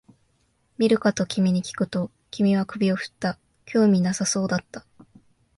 [0.79, 4.83] 見るかと君にきくと、君は首を振った、興味なさそうだった